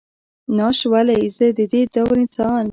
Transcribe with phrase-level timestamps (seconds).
[0.57, 2.65] ناش ولئ، زه ددې دور انسان.